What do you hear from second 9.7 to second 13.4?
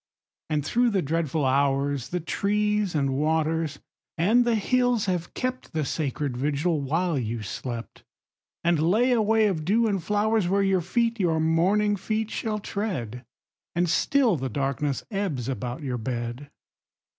and flowers Where your feet, your morning feet, shall tread.